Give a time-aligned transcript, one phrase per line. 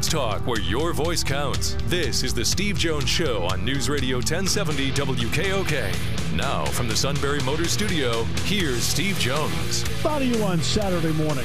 [0.00, 1.76] Sports talk where your voice counts.
[1.84, 6.34] This is the Steve Jones Show on News Radio 1070 WKOK.
[6.34, 9.82] Now, from the Sunbury Motor Studio, here's Steve Jones.
[10.00, 11.44] Thought of you on Saturday morning.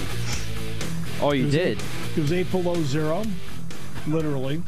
[1.19, 1.77] Oh, you it did?
[1.79, 1.83] Eight,
[2.15, 3.23] it was eight oh below zero,
[4.07, 4.63] literally.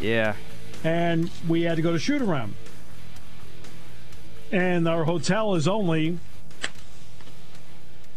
[0.00, 0.34] Yeah.
[0.82, 2.54] And we had to go to shoot around.
[4.50, 6.18] And our hotel is only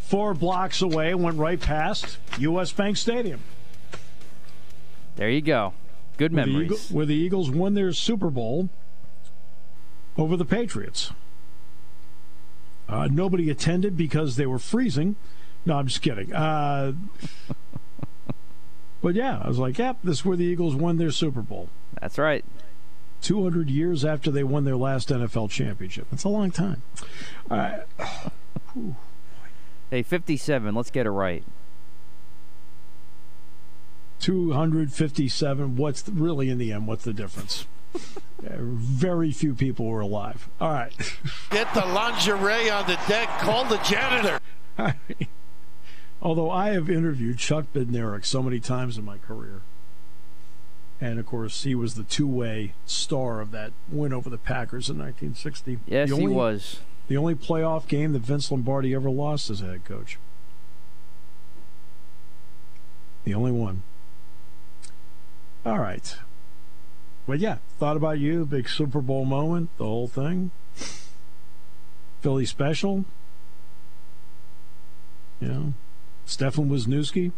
[0.01, 2.71] four blocks away, went right past U.S.
[2.71, 3.41] Bank Stadium.
[5.19, 5.73] There you go.
[6.15, 6.69] Good where memories.
[6.69, 8.69] The Eagle, where the Eagles won their Super Bowl
[10.17, 11.11] over the Patriots.
[12.87, 15.17] Uh, nobody attended because they were freezing.
[15.65, 16.33] No, I'm just kidding.
[16.33, 16.93] Uh,
[19.01, 21.67] but yeah, I was like, yep, this is where the Eagles won their Super Bowl.
[21.99, 22.45] That's right.
[23.21, 26.07] 200 years after they won their last NFL championship.
[26.11, 26.81] That's a long time.
[27.51, 27.79] Uh,
[29.91, 30.73] hey, 57.
[30.73, 31.43] Let's get it right.
[34.19, 35.75] 257.
[35.75, 36.87] What's the, really in the end?
[36.87, 37.65] What's the difference?
[38.39, 40.47] Uh, very few people were alive.
[40.61, 40.93] All right.
[41.49, 43.27] Get the lingerie on the deck.
[43.39, 44.39] Call the janitor.
[46.21, 49.59] Although I have interviewed Chuck Bednarik so many times in my career.
[51.01, 54.89] And of course, he was the two way star of that win over the Packers
[54.89, 55.79] in 1960.
[55.85, 56.79] Yes, only, he was.
[57.07, 60.17] The only playoff game that Vince Lombardi ever lost as a head coach.
[63.23, 63.83] The only one.
[65.69, 66.17] All right.
[67.27, 70.49] But yeah, thought about you, big Super Bowl moment, the whole thing.
[72.21, 73.05] Philly special.
[75.39, 75.73] You know,
[76.25, 77.31] Stefan Wisniewski,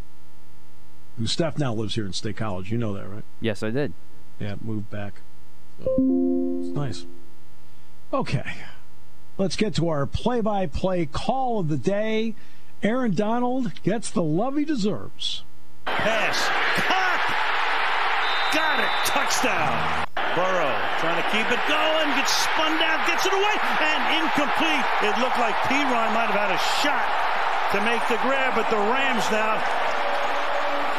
[1.17, 2.71] who Steph now lives here in State College.
[2.71, 3.25] You know that, right?
[3.41, 3.91] Yes, I did.
[4.39, 5.15] Yeah, moved back.
[5.83, 7.05] So, it's nice.
[8.13, 8.53] Okay.
[9.37, 12.35] Let's get to our play by play call of the day.
[12.81, 15.43] Aaron Donald gets the love he deserves.
[15.85, 16.47] Pass.
[16.77, 17.11] Caught!
[18.53, 18.89] Got it.
[19.31, 20.03] Touchdown.
[20.35, 22.07] Burrow trying to keep it going.
[22.19, 22.99] Gets spun down.
[23.07, 23.55] Gets it away.
[23.79, 24.83] And incomplete.
[25.07, 27.07] It looked like Perine might have had a shot
[27.71, 29.55] to make the grab, but the Rams now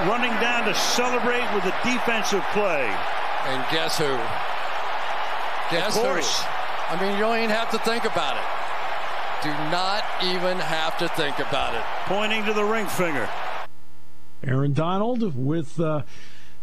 [0.09, 2.89] running down to celebrate with a defensive play.
[3.53, 4.17] And guess who?
[5.71, 6.41] Guess of course.
[6.41, 6.97] who?
[6.97, 8.49] I mean, you don't even have to think about it.
[9.45, 11.83] Do not even have to think about it.
[12.07, 13.29] Pointing to the ring finger.
[14.43, 16.03] Aaron Donald with uh,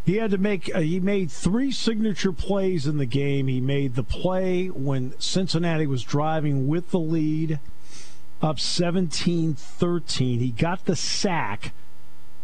[0.09, 3.47] he had to make uh, he made three signature plays in the game.
[3.47, 7.59] He made the play when Cincinnati was driving with the lead
[8.41, 10.39] up 17-13.
[10.39, 11.73] He got the sack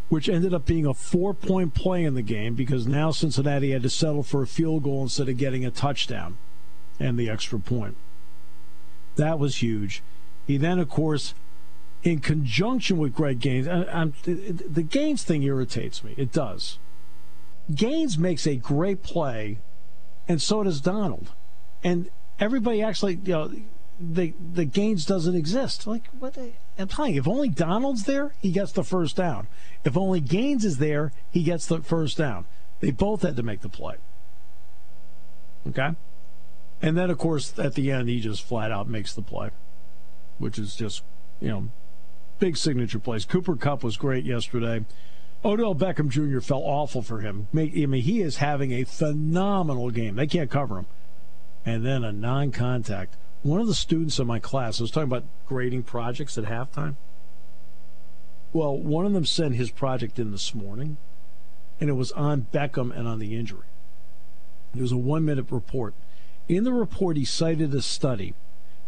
[0.10, 3.90] which ended up being a four-point play in the game because now Cincinnati had to
[3.90, 6.38] settle for a field goal instead of getting a touchdown
[7.00, 7.98] and the extra point.
[9.16, 10.04] That was huge.
[10.46, 11.34] He then of course
[12.04, 16.14] in conjunction with Greg Gaines, I, the Gaines thing irritates me.
[16.16, 16.78] It does.
[17.74, 19.60] Gaines makes a great play,
[20.28, 21.32] and so does Donald.
[21.84, 22.10] And
[22.40, 23.52] everybody actually, you know,
[24.00, 25.88] the the Gaines doesn't exist.
[25.88, 26.38] Like what?
[26.78, 29.48] I'm telling you, if only Donald's there, he gets the first down.
[29.84, 32.46] If only Gaines is there, he gets the first down.
[32.82, 33.96] They both had to make the play.
[35.68, 35.96] Okay,
[36.82, 39.50] and then of course at the end he just flat out makes the play,
[40.38, 41.04] which is just
[41.40, 41.70] you know
[42.40, 43.26] big signature plays.
[43.26, 44.86] Cooper Kupp was great yesterday.
[45.46, 46.40] Odell Beckham Jr.
[46.40, 47.48] felt awful for him.
[47.54, 50.16] I mean, he is having a phenomenal game.
[50.16, 50.88] They can't cover him.
[51.64, 53.16] And then a non contact.
[53.44, 56.96] One of the students in my class, I was talking about grading projects at halftime.
[58.54, 60.98] Well, one of them sent his project in this morning,
[61.80, 63.68] and it was on Beckham and on the injury.
[64.76, 65.94] It was a one minute report.
[66.48, 68.34] In the report, he cited a study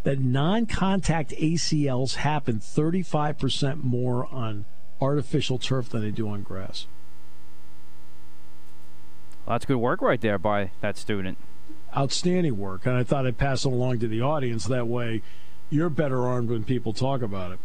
[0.03, 4.65] that non contact ACLs happen 35% more on
[5.01, 6.87] artificial turf than they do on grass.
[9.45, 11.37] Well, that's good work right there by that student.
[11.95, 12.85] Outstanding work.
[12.85, 14.65] And I thought I'd pass it along to the audience.
[14.65, 15.21] That way,
[15.69, 17.59] you're better armed when people talk about it.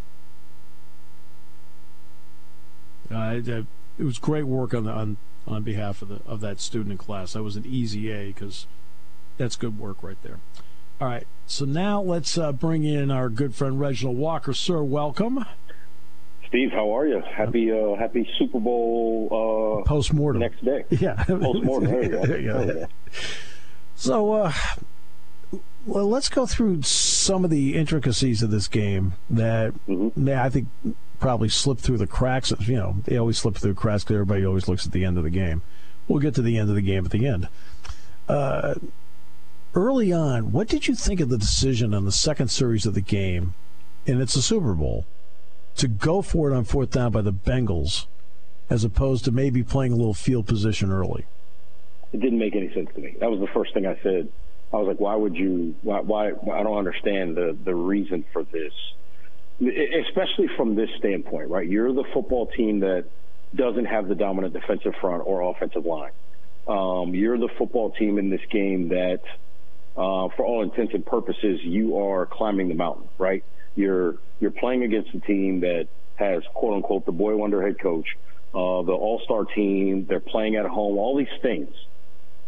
[3.12, 3.66] Uh, it,
[3.98, 6.98] it was great work on, the, on on behalf of the of that student in
[6.98, 7.32] class.
[7.32, 8.66] That was an easy A because
[9.38, 10.38] that's good work right there.
[11.00, 11.26] All right.
[11.46, 14.54] So now let's uh, bring in our good friend Reginald Walker.
[14.54, 15.44] Sir, welcome.
[16.52, 17.18] Steve, how are you?
[17.34, 20.40] Happy uh, Happy Super Bowl uh, Post mortem.
[20.40, 20.84] next day.
[20.90, 21.14] Yeah.
[21.24, 21.90] Post mortem.
[21.90, 22.26] There you go.
[22.26, 22.58] There you go.
[22.66, 22.86] There you go.
[23.96, 24.52] So, uh,
[25.86, 30.24] well, let's go through some of the intricacies of this game that Mm-hmm.
[30.26, 30.68] that I think
[31.20, 32.52] probably slipped through the cracks.
[32.60, 35.16] You know, they always slip through the cracks because everybody always looks at the end
[35.16, 35.62] of the game.
[36.06, 37.48] We'll get to the end of the game at the end.
[38.28, 38.74] Uh,
[39.74, 43.00] early on, what did you think of the decision on the second series of the
[43.00, 43.54] game,
[44.06, 45.06] and it's a Super Bowl,
[45.76, 48.06] to go for it on fourth down by the Bengals,
[48.70, 51.26] as opposed to maybe playing a little field position early?
[52.12, 53.16] It didn't make any sense to me.
[53.20, 54.28] That was the first thing I said.
[54.72, 55.74] I was like, why would you?
[55.82, 56.00] Why?
[56.00, 58.72] why I don't understand the the reason for this,
[59.60, 61.66] especially from this standpoint, right?
[61.66, 63.04] You're the football team that
[63.54, 66.12] doesn't have the dominant defensive front or offensive line.
[66.66, 69.20] Um, you're the football team in this game that,
[69.96, 73.44] uh, for all intents and purposes, you are climbing the mountain, right?
[73.74, 78.06] You're you're playing against a team that has quote unquote the boy wonder head coach,
[78.54, 80.06] uh, the all star team.
[80.08, 80.98] They're playing at home.
[80.98, 81.68] All these things.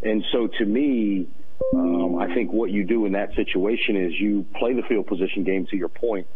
[0.02, 1.26] And so to me,
[1.74, 5.44] um, I think what you do in that situation is you play the field position
[5.44, 6.26] game to your point,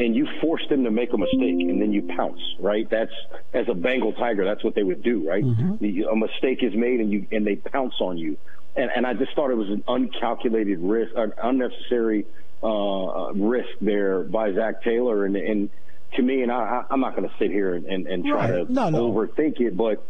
[0.00, 2.40] and you force them to make a mistake, and then you pounce.
[2.58, 2.88] Right?
[2.90, 3.12] That's
[3.54, 5.28] as a Bengal tiger, that's what they would do.
[5.28, 5.44] Right?
[5.80, 8.36] The- A mistake is made, and you and they pounce on you.
[8.74, 12.26] And, and I just thought it was an uncalculated risk, an unnecessary
[12.62, 15.24] uh, risk there by Zac Taylor.
[15.24, 15.70] And, and
[16.14, 18.66] to me, and I, I'm not going to sit here and, and, try Right.
[18.66, 19.10] to No, no.
[19.12, 20.02] overthink it, but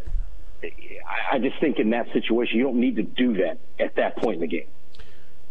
[0.62, 4.16] I- I just think in that situation, you don't need to do that at that
[4.16, 4.66] point in the game.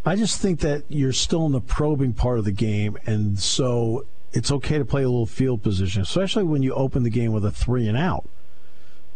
[0.06, 4.06] I just think that you're still in the probing part of the game, and so
[4.33, 7.44] it's okay to play a little field position, especially when you open the game with
[7.45, 8.27] a three and out.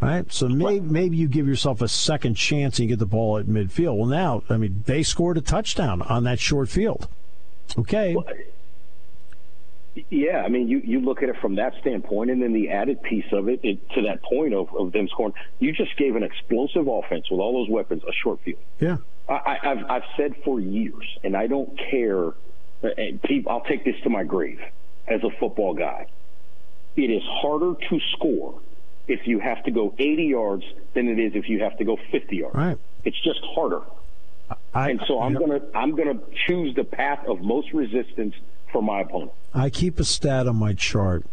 [0.01, 0.31] Right?
[0.31, 3.47] So maybe, maybe you give yourself a second chance and you get the ball at
[3.47, 3.97] midfield.
[3.97, 7.07] Well, now, I mean, they scored a touchdown on that short field.
[7.77, 8.15] Okay.
[10.09, 13.01] Yeah, I mean, you, you look at it from that standpoint, and then the added
[13.03, 15.33] piece of it, it to that point of, of them scoring.
[15.59, 18.59] You just gave an explosive offense with all those weapons a short field.
[18.79, 18.97] Yeah.
[19.27, 22.27] I, I- I've, I've said for years, and I don't care.
[22.81, 22.89] Uh,
[23.25, 24.61] People, I'll take this to my grave
[25.07, 26.05] as a football guy.
[26.95, 28.59] It is harder to score
[29.07, 30.63] if you have to go 80 yards
[30.93, 32.55] than it is if you have to go 50 yards.
[32.55, 32.77] Right.
[33.03, 33.81] It's just harder.
[34.73, 38.35] I, And so I'm you know, gonna I'm gonna choose the path of most resistance
[38.71, 39.31] for my opponent.
[39.53, 41.25] I keep a stat on my chart,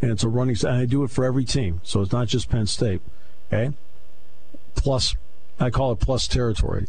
[0.00, 0.72] and it's a running stat.
[0.72, 3.02] And I do it for every team, so it's not just Penn State.
[3.52, 3.74] Okay,
[4.76, 5.16] plus
[5.58, 6.86] I call it plus territory.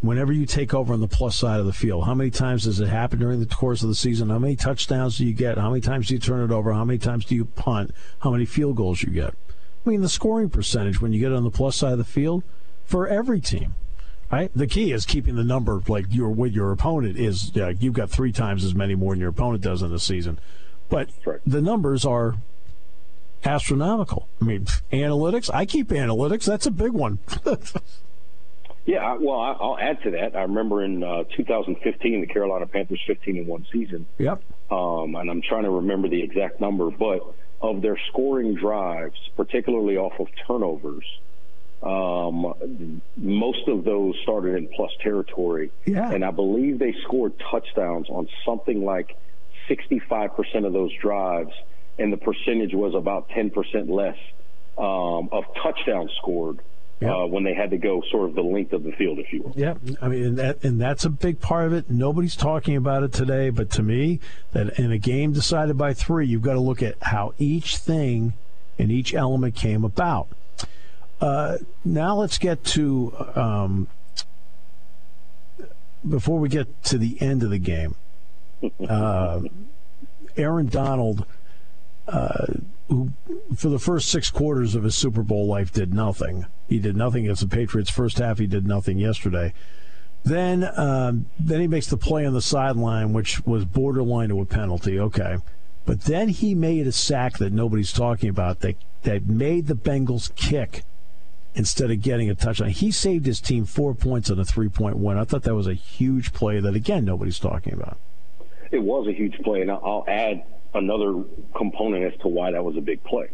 [0.00, 2.78] Whenever you take over on the plus side of the field, how many times does
[2.78, 4.28] it happen during the course of the season?
[4.28, 5.56] How many touchdowns do you get?
[5.56, 6.74] How many times do you turn it over?
[6.74, 7.90] How many times do you punt?
[8.20, 9.34] How many field goals you get?
[9.86, 12.42] I mean, the scoring percentage when you get on the plus side of the field
[12.84, 13.74] for every team.
[14.34, 14.50] Right.
[14.52, 18.10] The key is keeping the number like you're with your opponent is yeah, you've got
[18.10, 20.40] three times as many more than your opponent does in the season,
[20.88, 21.38] but Right.
[21.46, 22.34] the numbers are
[23.44, 24.26] astronomical.
[24.42, 25.50] I mean, analytics.
[25.54, 26.46] I keep analytics.
[26.46, 27.18] That's a big one.
[28.86, 30.36] Yeah, well, I'll add to that.
[30.36, 34.42] I remember in uh, 2015, the Carolina Panthers 15 in one season, yep.
[34.70, 39.96] um, and I'm trying to remember the exact number, but of their scoring drives, particularly
[39.96, 41.06] off of turnovers,
[41.84, 45.70] um, most of those started in plus territory.
[45.84, 46.10] Yeah.
[46.10, 49.16] And I believe they scored touchdowns on something like
[49.68, 51.52] 65% of those drives,
[51.98, 54.16] and the percentage was about 10% less
[54.78, 56.60] um, of touchdowns scored
[57.02, 59.42] uh, when they had to go sort of the length of the field, if you
[59.42, 59.52] will.
[59.54, 61.90] Yeah, I mean, and, that, and that's a big part of it.
[61.90, 64.20] Nobody's talking about it today, but to me,
[64.52, 68.32] that in a game decided by three, you've got to look at how each thing
[68.78, 70.28] and each element came about.
[71.24, 73.88] Uh, now let's get to um,
[76.06, 77.94] before we get to the end of the game.
[78.86, 79.40] Uh,
[80.36, 81.24] Aaron Donald,
[82.08, 82.44] uh,
[82.88, 83.12] who
[83.56, 86.44] for the first six quarters of his Super Bowl life did nothing.
[86.68, 87.88] He did nothing against the Patriots.
[87.88, 89.54] First half, he did nothing yesterday.
[90.24, 94.44] Then, um, then he makes the play on the sideline, which was borderline to a
[94.44, 95.00] penalty.
[95.00, 95.38] Okay,
[95.86, 100.34] but then he made a sack that nobody's talking about that that made the Bengals
[100.34, 100.82] kick
[101.54, 102.68] instead of getting a touchdown.
[102.70, 105.16] He saved his team four points on a three point win.
[105.18, 107.96] I thought that was a huge play that again nobody's talking about.
[108.70, 110.42] It was a huge play, and I'll add
[110.74, 111.22] another
[111.56, 113.28] component as to why that was a big play.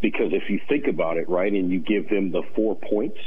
[0.00, 3.18] Because if you think about it, right, and you give them the four points,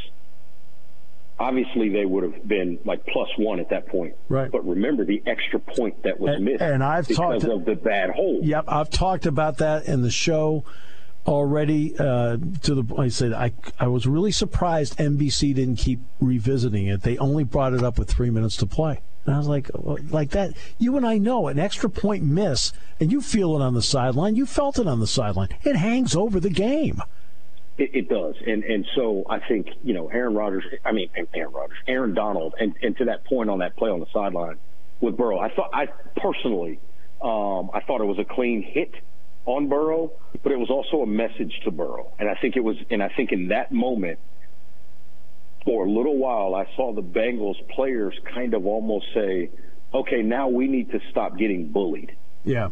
[1.40, 4.16] obviously they would have been like plus one at that point.
[4.30, 4.52] Right.
[4.52, 7.76] But remember the extra point that was And- missed and I've because talked- of the
[7.76, 8.46] bad hold.
[8.46, 10.64] Yep, I've talked about that in the show
[11.26, 11.98] already.
[11.98, 17.02] Uh, to the I said I I was really surprised NBC didn't keep revisiting it.
[17.02, 19.02] They only brought it up with three minutes to play.
[19.26, 19.70] And I was like,
[20.12, 20.52] like that.
[20.78, 24.36] You and I know an extra point miss, and you feel it on the sideline.
[24.36, 25.48] You felt it on the sideline.
[25.64, 27.02] It hangs over the game.
[27.78, 30.64] It, it does, and and so I think you know Aaron Rodgers.
[30.86, 34.00] I mean Aaron Rodgers, Aaron Donald, and and to that point on that play on
[34.00, 34.58] the sideline
[35.02, 35.88] with Burrow, I thought I
[36.18, 36.80] personally,
[37.22, 38.94] um, I thought it was a clean hit
[39.46, 42.78] on Burrow, but it was also a message to Burrow, and I think it was,
[42.90, 44.20] and I think in that moment
[45.66, 49.50] for a little while, I saw the Bengals players kind of almost say,
[49.94, 52.16] okay, now we need to stop getting bullied.
[52.44, 52.70] Yeah.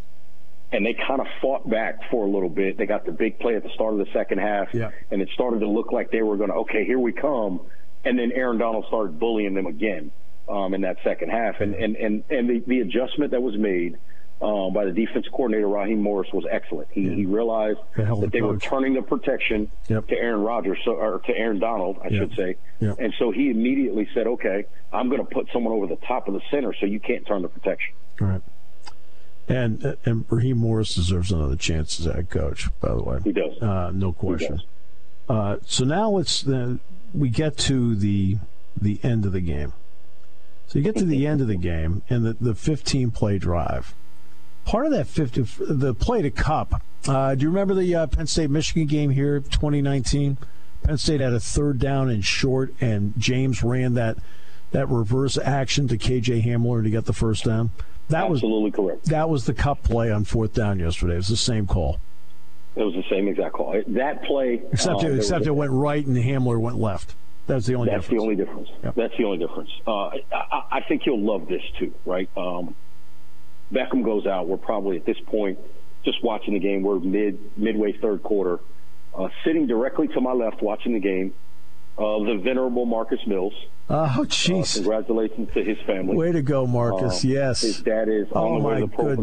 [0.73, 2.77] And they kind of fought back for a little bit.
[2.77, 4.91] They got the big play at the start of the second half, yeah.
[5.09, 7.61] and it started to look like they were going to, okay, here we come.
[8.03, 10.11] And then Aaron Donald started bullying them again
[10.49, 11.59] um, in that second half.
[11.59, 13.97] And, and, and, and the, the adjustment that was made–
[14.41, 16.87] uh, by the defense coordinator Raheem Morris was excellent.
[16.91, 17.13] He, yeah.
[17.13, 18.53] he realized the that they coach.
[18.53, 20.07] were turning the protection yep.
[20.07, 22.13] to Aaron Rodgers, so, or to Aaron Donald, I yep.
[22.13, 22.57] should say.
[22.79, 22.99] Yep.
[22.99, 26.33] And so he immediately said, "Okay, I'm going to put someone over the top of
[26.33, 28.41] the center, so you can't turn the protection." All right.
[29.47, 32.67] And and Raheem Morris deserves another chance as head coach.
[32.79, 33.61] By the way, he does.
[33.61, 34.57] Uh, no question.
[34.57, 34.65] Does.
[35.29, 36.79] Uh, so now let's then
[37.13, 38.37] we get to the
[38.79, 39.73] the end of the game.
[40.67, 43.93] So you get to the end of the game and the, the 15 play drive
[44.71, 46.81] part of that 50, the play to Kupp.
[47.05, 50.37] Uh, do you remember the uh, Penn State Michigan game here, 2019?
[50.83, 54.17] Penn State had a third down and short, and James ran that
[54.71, 57.71] that reverse action to KJ Hamler to get the first down.
[58.07, 59.05] That Absolutely was correct.
[59.07, 61.15] That was the Kupp play on fourth down yesterday.
[61.15, 61.99] It was the same call.
[62.77, 63.75] It was the same exact call.
[63.87, 67.15] That play, except uh, it, except it went right and Hamler went left.
[67.45, 67.89] That's the only.
[67.89, 68.21] That's difference.
[68.21, 68.69] the only difference.
[68.85, 68.95] Yep.
[68.95, 69.69] That's the only difference.
[69.85, 72.29] Uh, I, I, think you'll love this too, right?
[72.37, 72.73] Um,
[73.71, 74.47] Beckham goes out.
[74.47, 75.59] We're probably at this point
[76.03, 76.81] just watching the game.
[76.83, 78.59] We're mid midway third quarter.
[79.13, 81.33] Uh, sitting directly to my left, watching the game,
[81.97, 83.53] uh, the venerable Marcus Mills.
[83.89, 84.73] Oh, jeez!
[84.73, 86.15] Uh, congratulations to his family.
[86.15, 87.25] Way to go, Marcus!
[87.25, 89.15] yes, his dad is oh, on the way to the Pro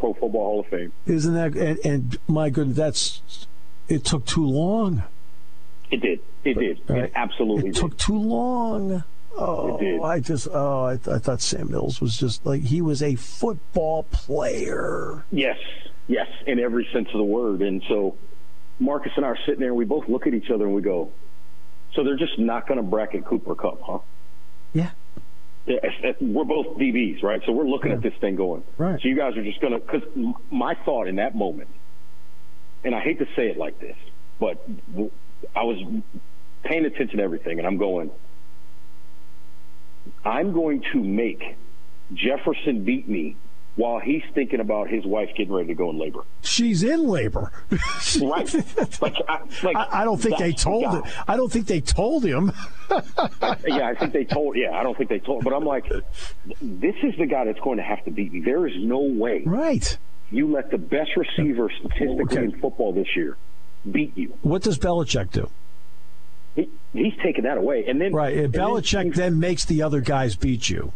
[0.00, 0.92] Pro Football Hall of Fame.
[1.06, 3.46] Isn't that and, and my goodness, that's
[3.88, 5.02] it took too long.
[5.90, 6.20] It did.
[6.44, 6.80] It did.
[6.88, 7.04] Right.
[7.04, 7.80] It absolutely it did.
[7.80, 9.04] took too long.
[9.36, 13.16] Oh, I just oh, I, I, thought Sam Mills was just like he was a
[13.16, 15.24] football player.
[15.32, 15.58] Yes,
[16.06, 17.60] yes, in every sense of the word.
[17.60, 18.16] And so
[18.78, 20.82] Marcus and I are sitting there, and we both look at each other and we
[20.82, 21.10] go,
[21.94, 23.98] "So they're just not going to bracket Cooper Kupp, huh?"
[24.72, 24.90] Yeah.
[25.66, 25.78] Yeah,
[26.20, 27.40] we're both DBs, right?
[27.46, 27.96] So we're looking yeah.
[27.96, 28.62] at this thing going.
[28.76, 29.00] Right.
[29.00, 30.02] So you guys are just going to because
[30.50, 31.70] my thought in that moment,
[32.84, 33.96] and I hate to say it like this,
[34.38, 34.64] but
[35.56, 35.78] I was
[36.64, 38.10] paying attention to everything, and I'm going
[40.24, 41.56] I'm going to make
[42.12, 43.36] Jefferson beat me
[43.76, 46.20] while he's thinking about his wife getting ready to go in labor.
[46.42, 47.50] She's in labor.
[48.22, 48.54] right.
[49.02, 51.04] Like, I, like, I, I don't think they told the it.
[51.26, 52.52] I don't think they told him.
[52.90, 54.56] yeah, I think they told.
[54.56, 55.42] Yeah, I don't think they told.
[55.42, 55.88] But I'm like,
[56.62, 58.40] this is the guy that's going to have to beat me.
[58.40, 59.42] There is no way.
[59.44, 59.98] Right.
[60.30, 62.44] You let the best receiver statistically Okay.
[62.44, 63.36] in football this year
[63.90, 64.38] beat you.
[64.42, 65.50] What does Belichick do?
[66.56, 68.34] He, he's taken that away, and then Right.
[68.34, 70.92] And and then- Belichick then makes the other guys beat you.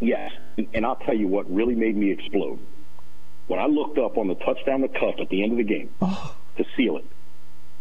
[0.00, 0.32] Yes,
[0.72, 2.58] and I'll tell you what really made me explode.
[3.48, 5.90] When I looked up on the touchdown to Kupp at the end of the game
[6.00, 6.34] Oh.
[6.56, 7.04] to seal it,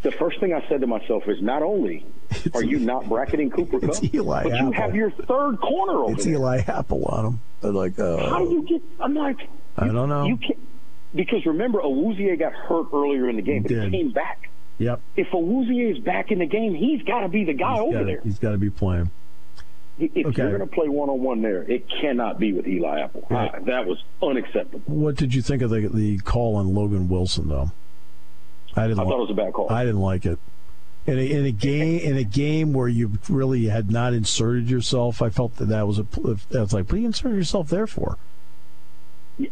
[0.02, 2.06] the first thing I said to myself is, not only
[2.54, 6.26] are you not bracketing Cooper Kupp, Eli but you have your third corner over It's
[6.26, 6.34] there.
[6.34, 7.40] Eli Apple on him.
[7.62, 8.82] They're like, uh, How do you get?
[9.00, 9.38] I'm like,
[9.78, 10.26] I don't know.
[10.26, 10.60] you can't
[11.16, 14.49] because remember, Awuzie got hurt earlier in the game, but he came back.
[14.80, 15.02] Yep.
[15.18, 17.92] If Awuzie is back in the game, he's got to be the guy He's over
[17.94, 18.22] gotta- there.
[18.24, 19.12] He's got to be playing.
[20.00, 20.44] If Okay.
[20.44, 23.28] you're going to play one on one there, it cannot be with Eli Apple.
[23.30, 23.52] Right.
[23.54, 24.82] I- that was unacceptable.
[24.88, 27.72] What did you think of the the call on Logan Wilson though?
[28.78, 29.00] I didn't.
[29.00, 29.70] I li- thought it was a bad call.
[29.70, 30.40] I didn't like it.
[31.06, 35.22] In a, in a game in a game where you really had not inserted yourself,
[35.22, 36.04] I felt that that was a.
[36.04, 38.18] That was like, what do you insert yourself there for?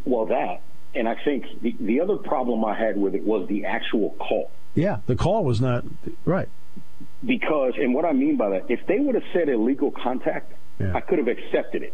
[0.05, 0.62] Well, that,
[0.96, 4.51] and I think the, the other problem I had with it was the actual call.
[4.77, 5.84] Yeah, the call was not
[6.24, 6.48] right.
[7.25, 10.96] Because, and what I mean by that, if they would have said illegal contact, Yeah.
[10.96, 11.93] I could have accepted it.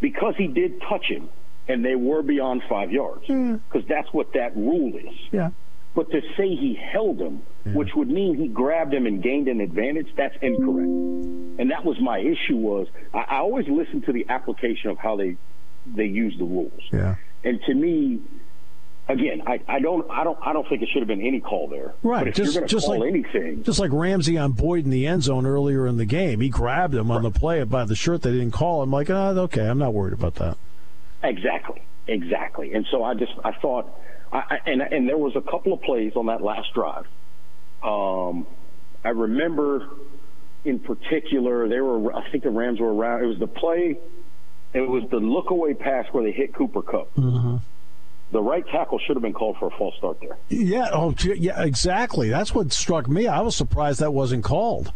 [0.00, 1.28] Because he did touch him,
[1.68, 3.26] and they were beyond five yards.
[3.26, 5.14] Because that's what that rule is.
[5.32, 5.50] Yeah.
[5.96, 9.60] But to say he held him, which would mean he grabbed him and gained an
[9.60, 10.86] advantage, that's incorrect.
[11.58, 12.56] And that was my issue.
[12.56, 15.36] Was I, I always listen to the application of how they
[15.84, 16.80] they use the rules.
[16.92, 17.16] Yeah.
[17.42, 18.20] And to me,
[19.10, 21.68] again, I, I don't I don't I don't think it should have been any call
[21.68, 21.94] there.
[22.02, 24.52] Right, But if just- you're going to just call like- anything, Just like Ramsey on
[24.52, 27.62] Boyd in the end zone earlier in the game, he grabbed him on the play
[27.64, 28.22] by the shirt.
[28.22, 28.90] They didn't call him.
[28.90, 30.56] Like, oh, okay, I'm not worried about that.
[31.22, 32.72] Exactly, exactly.
[32.72, 33.86] And so I just I thought,
[34.32, 37.06] I, I, and and there was a couple of plays on that last drive.
[37.82, 38.46] Um,
[39.04, 39.88] I remember
[40.64, 43.22] in particular they were I think the Rams were around.
[43.24, 43.98] It was the play
[44.74, 47.14] It was the look away pass where they hit Cooper Kupp.
[47.16, 47.56] Mm-hmm.
[48.32, 50.36] The right tackle should have been called for a false start there.
[50.48, 50.88] Yeah.
[50.92, 51.62] Oh, yeah.
[51.62, 52.28] Exactly.
[52.30, 53.26] That's what struck me.
[53.26, 54.92] I was surprised that wasn't called.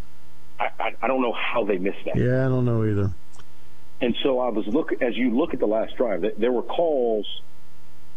[0.60, 2.16] I, I, I don't know how they missed that.
[2.16, 3.10] Yeah, I don't know either.
[4.00, 7.26] And so I was look as you look at the last drive, there were calls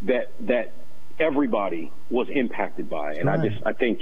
[0.03, 0.71] that that
[1.19, 3.39] everybody was impacted by, and Right.
[3.39, 4.01] I just I think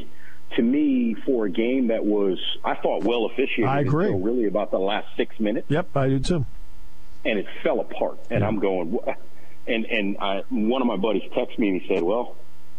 [0.55, 4.05] to me for a game that was I thought well officiated I agree.
[4.07, 6.45] until really about the last six minutes, Yep, I do too.
[7.23, 8.19] and it fell apart.
[8.29, 9.15] And I'm going, "Wha-"
[9.67, 12.35] and and I, one of my buddies texted me and he said, "Well,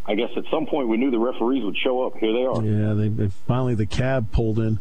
[0.06, 2.16] I guess at some point we knew the referees would show up.
[2.18, 4.78] Here they are." Yeah, they, they finally the cab pulled in.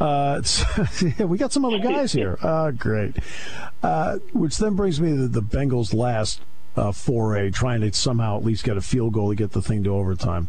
[0.00, 0.42] Uh,
[1.18, 2.38] yeah, we got some other guys here.
[2.40, 3.16] Uh, great.
[3.82, 6.40] Uh, which then brings me to the Bengals' last
[6.76, 9.82] uh, foray, trying to somehow at least get a field goal to get the thing
[9.84, 10.48] to overtime.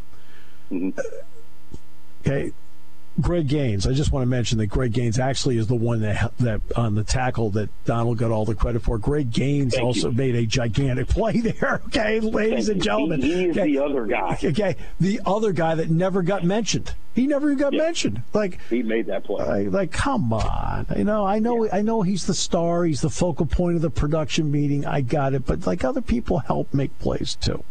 [2.22, 2.52] Okay.
[3.22, 3.86] Greg Gaines.
[3.88, 6.96] I just want to mention that Greg Gaines actually is the one that that on
[6.96, 8.98] the tackle that Donald got all the credit for.
[8.98, 10.16] Greg Gaines Thank also you.
[10.18, 11.82] made a gigantic play there.
[11.88, 13.22] Okay, ladies and gentlemen.
[13.22, 13.72] he is Okay.
[13.74, 14.38] the other guy.
[14.44, 16.94] Okay, the other guy that never got mentioned.
[17.16, 18.22] He never got mentioned.
[18.34, 19.46] Like, He made that play.
[19.66, 20.86] like, like, come on.
[20.96, 22.86] You know, I know, I know he's the star.
[22.86, 24.86] He's the focal point of the production meeting.
[24.86, 25.46] I got it.
[25.46, 27.64] But like other people help make plays too.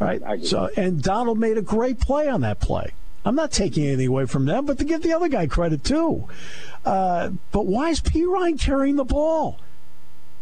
[0.00, 0.44] All right.
[0.44, 2.92] So, and Donald made a great play on that play.
[3.24, 6.28] I'm not taking anything away from them, but to give the other guy credit too.
[6.84, 9.58] Uh, but why is Perine carrying the ball?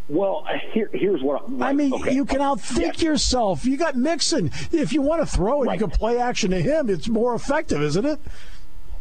[0.08, 2.12] Well, here, here's what I, I mean, okay.
[2.12, 3.64] you can outthink yourself.
[3.64, 4.50] You got Mixon.
[4.72, 5.80] If you want to throw it, Right.
[5.80, 6.90] you can play action to him.
[6.90, 8.18] It's more effective, isn't it?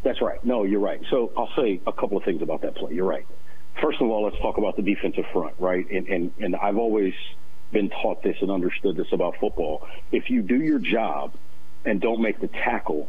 [0.04, 0.42] That's right.
[0.44, 1.00] No, you're right.
[1.10, 2.94] So I'll say a couple of things about that play.
[2.94, 3.26] You're right.
[3.80, 5.88] First of all, let's talk about the defensive front, right?
[5.90, 7.14] And and and I've always
[7.72, 9.86] been taught this and understood this about football.
[10.12, 11.32] If you do your job
[11.84, 13.08] and don't make the tackle,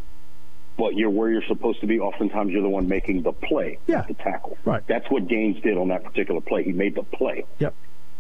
[0.78, 4.04] but you're where you're supposed to be, oftentimes you're the one making the play, Yeah.
[4.08, 4.58] the tackle.
[4.66, 4.82] Right.
[4.88, 6.64] That's what Gaines did on that particular play.
[6.64, 7.74] He made the play, Yep.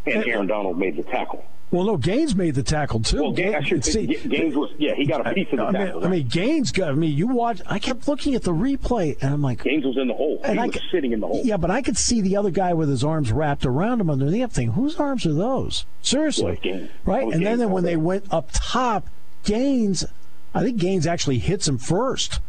[0.05, 1.43] and And- uh, Aaron Donald made the tackle.
[1.71, 3.19] Well, no, Gaines made the tackle too.
[3.23, 5.71] Well, Gaines, I should see, Gaines was yeah, he got a piece of the I
[5.71, 6.01] tackle.
[6.01, 6.89] mean, I mean, Gaines got.
[6.89, 7.61] I mean, you watch.
[7.65, 10.39] I kept looking at the replay, and I'm like, Gaines was in the hole.
[10.43, 11.41] And he I was could- sitting in the hole.
[11.43, 14.51] yeah, but I could see the other guy with his arms wrapped around him underneath.
[14.51, 15.87] Thing, whose arms are those?
[16.03, 16.59] Seriously,
[17.05, 17.23] right?
[17.23, 19.07] And then, Gaines then all when they went up top,
[19.43, 20.05] Gaines,
[20.53, 22.39] I think Gaines actually hits him first.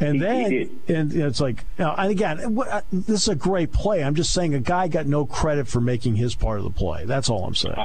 [0.00, 0.96] And He- he then, did.
[0.96, 4.02] and it's like, you know, and again, what- uh, this is a great play.
[4.02, 7.04] I'm just saying a guy got no credit for making his part of the play.
[7.04, 7.76] That's all I'm saying.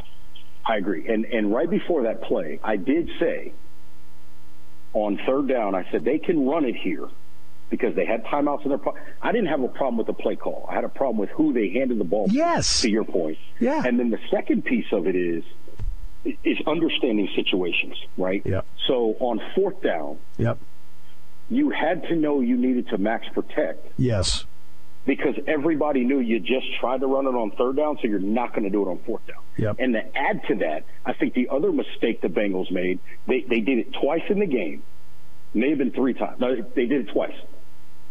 [0.66, 1.08] I agree.
[1.08, 3.52] And and right before that play, I did say
[4.94, 7.08] on third down, I said they can run it here
[7.70, 8.78] because they had timeouts in their.
[8.78, 10.66] Po- I didn't have a problem with the play call.
[10.70, 12.28] I had a problem with who they handed the ball.
[12.28, 12.82] to, Yes.
[12.82, 13.38] To your point.
[13.60, 13.84] Yeah.
[13.86, 15.44] And then the second piece of it is
[16.44, 18.42] is understanding situations, right?
[18.46, 18.66] Yep.
[18.88, 20.58] So on fourth down, Yep.
[21.50, 24.44] you had to know you needed to max protect Yes.
[25.06, 28.52] because everybody knew you just tried to run it on third down, so you're not
[28.54, 29.38] going to do it on fourth down.
[29.58, 29.76] Yep.
[29.80, 33.60] And to add to that, I think the other mistake the Bengals made, they, they
[33.60, 34.82] did it twice in the game.
[35.54, 36.40] May have been three times.
[36.40, 37.36] No, they did it twice.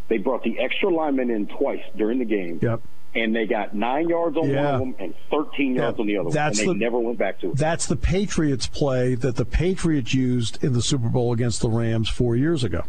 [0.09, 2.81] They brought the extra lineman in twice during the game, Yep.
[3.15, 6.17] And they got nine yards on one of them and 13 yards Yeah, on the
[6.19, 7.57] other that's one, and they the- never went back to it.
[7.57, 12.09] That's the Patriots play that the Patriots used in the Super Bowl against the Rams
[12.09, 12.83] four years ago.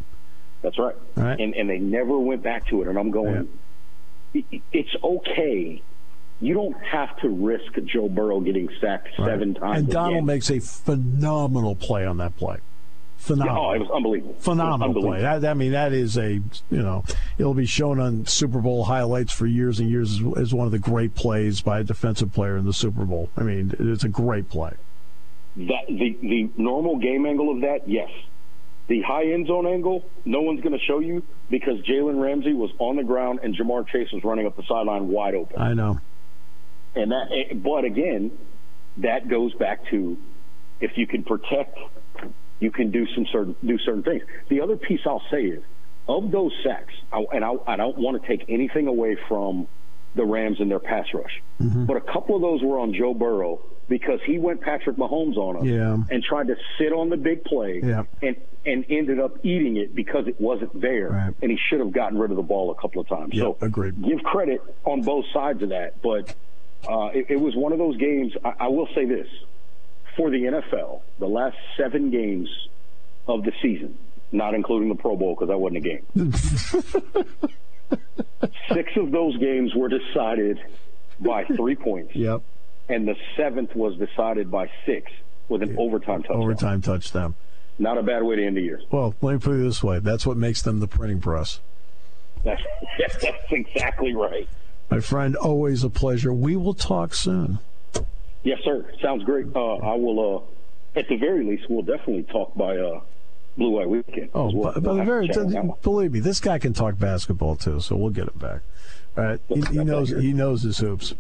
[0.62, 0.96] That's right.
[1.16, 1.40] Right.
[1.40, 2.88] And and they never went back to it.
[2.88, 3.48] And I'm going,
[4.36, 5.82] "I- it's okay.
[6.42, 9.80] You don't have to risk Joe Burrow getting sacked seven times.
[9.80, 10.26] And Donald again.
[10.26, 12.58] makes a phenomenal play on that play.
[13.26, 13.66] Phenomenal.
[13.66, 14.34] Oh, it was unbelievable.
[14.34, 15.02] Was Phenomenal play.
[15.02, 15.40] unbelievable.
[15.42, 17.04] That, I mean, that is a, you know,
[17.38, 20.72] it'll be shown on Super Bowl highlights for years and years as, as one of
[20.72, 23.30] the great plays by a defensive player in the Super Bowl.
[23.36, 24.74] I mean, it's a great play.
[25.56, 28.10] That the the normal game angle of that, yes.
[28.88, 32.70] The high end zone angle, no one's going to show you because Jalen Ramsey was
[32.78, 35.60] on the ground and Ja'Marr Chase was running up the sideline wide open.
[35.60, 36.00] I know.
[36.94, 38.32] And that, eh, but again,
[38.98, 40.18] that goes back to
[40.82, 41.80] if you can protect,
[42.60, 44.24] you can do some certain do certain things.
[44.50, 45.64] The other piece I'll say is
[46.08, 49.68] of those sacks, I, and I, I don't want to take anything away from
[50.16, 53.60] the Rams and their pass rush, but a couple of those were on Joe Burrow
[53.90, 55.98] because he went Patrick Mahomes on him Yeah.
[56.10, 58.04] and tried to sit on the big play Yeah.
[58.22, 61.34] and and ended up eating it because it wasn't there, Right.
[61.42, 63.32] and he should have gotten rid of the ball a couple of times.
[63.34, 64.02] Yeah, so agreed.
[64.04, 66.34] give credit on both sides of that, but
[66.90, 68.32] uh, it, it was one of those games.
[68.44, 69.28] I, I will say this
[70.16, 72.50] for the NFL, the last seven games
[73.28, 73.98] of the season,
[74.32, 76.06] not including the Pro Bowl because that wasn't a game.
[78.74, 80.60] Six of those games were decided
[81.20, 82.42] by three points, Yep.
[82.90, 85.12] and the seventh was decided by six
[85.50, 86.42] with an overtime touchdown.
[86.42, 87.36] Overtime touchdown.
[87.78, 88.82] Not a bad way to end the year.
[88.92, 91.60] Well, let me put it this way that's what makes them the printing press.
[92.44, 92.62] That's,
[93.22, 94.48] that's exactly right.
[94.90, 96.32] My friend, always a pleasure.
[96.34, 97.60] We will talk soon.
[98.46, 98.86] Yes, sir.
[99.02, 99.48] Sounds great.
[99.54, 100.38] Uh, I will.
[100.96, 103.02] Uh, at the very least, we'll definitely talk by uh,
[103.58, 104.30] Blue Eye Weekend.
[104.34, 105.78] Oh, We'll- but, we'll but very, to chat on that one.
[105.84, 108.62] believe me, this guy can talk basketball too, so we'll get it back.
[109.18, 111.14] All right, he, he knows he knows his hoops.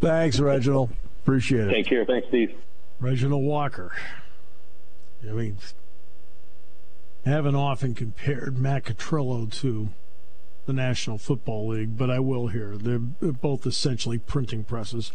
[0.00, 0.90] Thanks, Reginald.
[1.22, 1.72] Appreciate it.
[1.72, 2.04] Take care.
[2.04, 2.54] Thanks, Steve.
[2.98, 3.92] Reginald Walker.
[5.28, 5.58] I mean,
[7.24, 9.88] haven't often compared Matt Catrillo to
[10.70, 12.76] the National Football League, but I will here.
[12.76, 15.10] They're both essentially printing presses.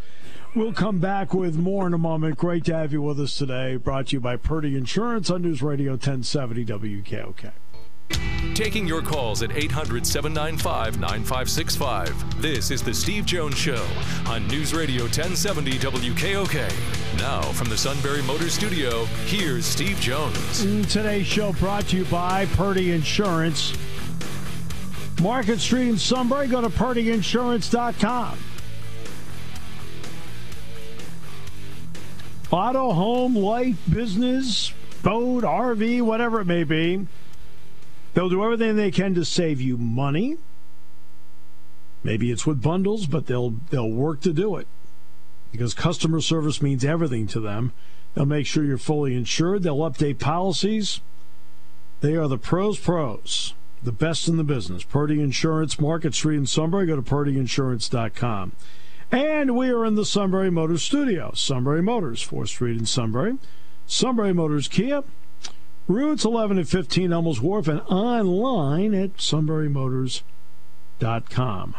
[0.54, 2.38] We'll come back with more in a moment.
[2.38, 3.78] Great to have you with us today.
[3.78, 7.52] Brought to you by Purdy Insurance on News Radio 1070 WKOK.
[8.54, 12.42] Taking your calls at 800 795 9565.
[12.42, 13.88] This is The Steve Jones Show
[14.28, 17.18] on News Radio 1070 WKOK.
[17.18, 20.64] Now, from the Sunbury Motor Studio, here's Steve Jones.
[20.92, 23.74] Today's show brought to you by Purdy Insurance.
[25.26, 26.48] Market Street in Sunbury.
[26.48, 28.38] Go to purdyinsurance.com.
[32.52, 37.08] Auto, home, life, business, boat, RV, whatever it may be.
[38.14, 40.38] They'll do everything they can to save you money.
[42.04, 44.68] Maybe it's with bundles, but they'll they'll work to do it.
[45.52, 47.74] Because customer service means everything to them.
[48.14, 49.64] They'll make sure you're fully insured.
[49.64, 51.02] They'll update policies.
[52.02, 54.84] They are the pros pros, the best in the business.
[54.84, 56.88] Purdy Insurance, Market Street in Sunbury.
[56.88, 58.54] Go to purdyinsurance.com.
[59.12, 61.32] And we are in the Sunbury Motors studio.
[61.36, 63.38] Sunbury Motors, 4th Street in Sunbury.
[63.86, 65.04] Sunbury Motors Kia.
[65.88, 71.76] Routes 11 and 15 Hummels Wharf and online at sunburymotors.com.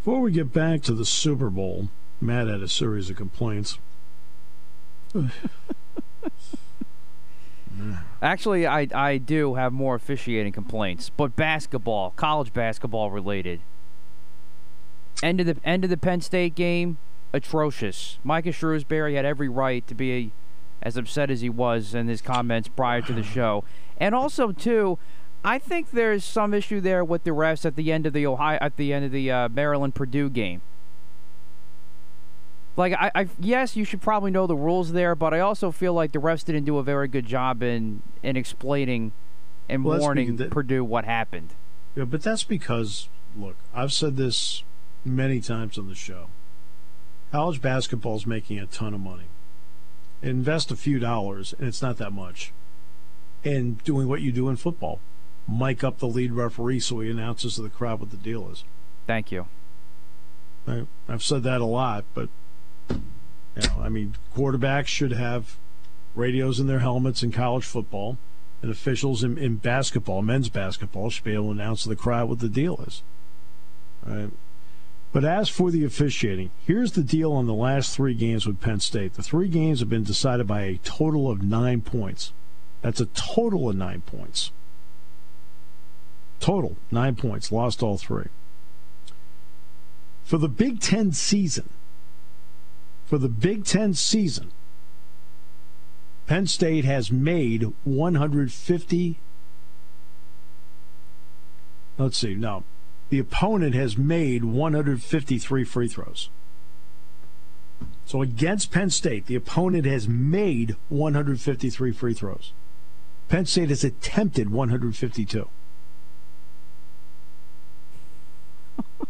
[0.00, 3.78] Before we get back to the Super Bowl, Matt had a series of complaints.
[8.20, 13.60] Actually, I I do have more officiating complaints, but basketball, college basketball related.
[15.22, 16.98] End of the end of the Penn State game,
[17.32, 18.18] atrocious.
[18.24, 20.32] Micah Shrewsberry had every right to be
[20.82, 23.64] as upset as he was in his comments prior to the show,
[23.98, 24.98] and also too,
[25.44, 28.58] I think there's some issue there with the refs at the end of the Ohio
[28.60, 30.62] at the end of the uh, Maryland Purdue game.
[32.76, 35.92] Like I, I, yes, you should probably know the rules there, but I also feel
[35.92, 39.12] like the refs didn't do a very good job in in explaining
[39.68, 41.50] and Well, warning that- Purdue what happened.
[41.94, 44.62] Yeah, but that's because, look, I've said this
[45.04, 46.28] many times on the show.
[47.30, 49.24] College basketball is making a ton of money.
[50.22, 52.52] Invest a few dollars, and it's not that much,
[53.44, 55.00] And doing what you do in football.
[55.48, 58.62] Mic up the lead referee so he announces to the crowd what the deal is.
[59.06, 59.46] Thank you.
[60.66, 62.28] I, I've said that a lot, but
[63.56, 65.56] know, I mean, quarterbacks should have
[66.14, 68.18] radios in their helmets in college football,
[68.62, 72.28] and officials in, in basketball, men's basketball, should be able to announce to the crowd
[72.28, 73.02] what the deal is.
[75.12, 78.80] But as for the officiating, here's the deal on the last three games with Penn
[78.80, 79.14] State.
[79.14, 82.32] The three games have been decided by a total of nine points.
[82.80, 84.50] That's a total of nine points.
[86.40, 87.52] Total, nine points.
[87.52, 88.28] Lost all three.
[90.24, 91.68] For the Big Ten season,
[93.12, 94.50] for the Big Ten season,
[96.26, 99.18] Penn State has made 150.
[101.98, 102.64] Let's see, no.
[103.10, 106.30] The opponent has made 153 free throws.
[108.06, 112.54] So against Penn State, the opponent has made 153 free throws.
[113.28, 115.48] Penn State has attempted 152.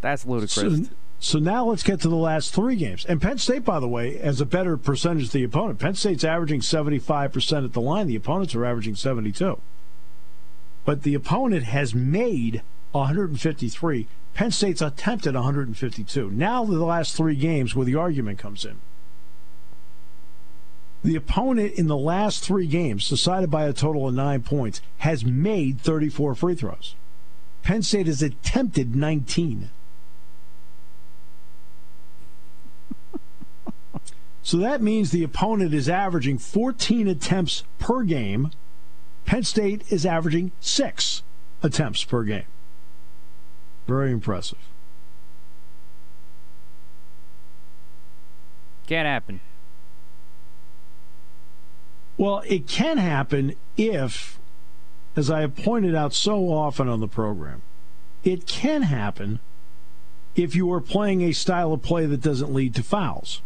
[0.00, 0.86] That's ludicrous.
[0.88, 3.04] So, so now let's get to the last three games.
[3.04, 5.80] And Penn State, by the way, has a better percentage of the opponent.
[5.80, 8.06] Penn State's averaging 75% at the line.
[8.06, 9.60] The opponents are averaging 72.
[10.84, 14.06] But the opponent has made 153.
[14.34, 16.30] Penn State's attempted 152.
[16.30, 18.78] Now the last three games where the argument comes in.
[21.02, 25.24] The opponent in the last three games, decided by a total of nine points, has
[25.24, 26.94] made 34 free throws.
[27.62, 29.70] Penn State has attempted 19.
[34.48, 38.50] So that means the opponent is averaging 14 attempts per game.
[39.26, 41.22] Penn State is averaging six
[41.62, 42.46] attempts per game.
[43.86, 44.56] Very impressive.
[48.86, 49.40] Can't happen.
[52.16, 54.40] Well, it can happen if,
[55.14, 57.60] as I have pointed out so often on the program,
[58.24, 59.40] it can happen
[60.34, 63.42] if you are playing a style of play that doesn't lead to fouls.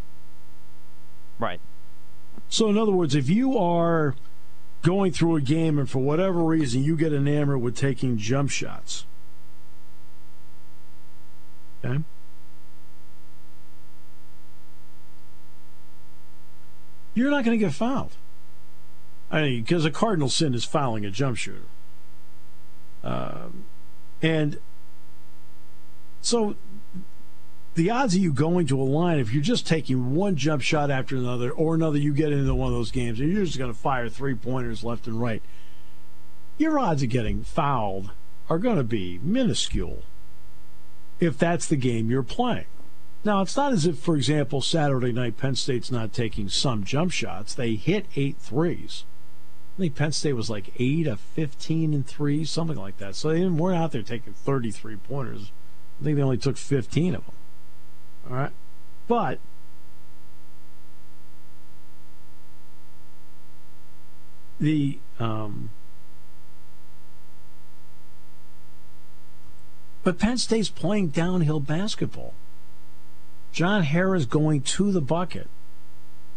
[1.42, 1.60] Right.
[2.48, 4.14] So, in other words, if you are
[4.82, 9.06] going through a game and for whatever reason you get enamored with taking jump shots,
[11.84, 11.98] Okay.
[17.14, 18.12] You're not going to get fouled.
[19.32, 21.66] I mean, because a cardinal sin is fouling a jump shooter.
[23.02, 23.64] Um,
[24.22, 24.60] and
[26.20, 26.54] so
[27.74, 30.90] the odds of you going to a line, if you're just taking one jump shot
[30.90, 33.72] after another, or another, you get into one of those games and you're just going
[33.72, 35.42] to fire three pointers left and right,
[36.58, 38.10] your odds of getting fouled
[38.50, 40.02] are going to be minuscule
[41.18, 42.66] if that's the game you're playing.
[43.24, 47.12] Now, it's not as if, for example, Saturday night Penn State's not taking some jump
[47.12, 47.54] shots.
[47.54, 49.04] They hit eight threes.
[49.76, 53.14] I think Penn State was like 8 of 15 and 3, something like that.
[53.14, 55.52] So they weren't out there taking 33 pointers.
[56.00, 57.34] I think they only took 15 of them.
[58.28, 58.52] All right.
[59.08, 59.38] But
[64.60, 65.70] the um,
[70.02, 72.34] but Penn State's playing downhill basketball.
[73.52, 75.48] John Harrar going to the bucket.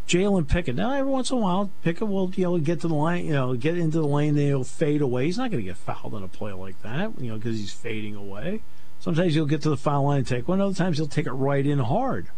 [0.08, 0.76] Jalen Pickett.
[0.76, 3.34] Now, every once in a while, Pickett will you know get to the line, you
[3.34, 5.26] know, get into the lane, then he'll fade away.
[5.26, 7.72] He's not going to get fouled on a play like that, you know, because he's
[7.72, 8.62] fading away.
[9.06, 10.60] Sometimes he'll get to the foul line and take one.
[10.60, 12.30] Other times he'll take it right in hard.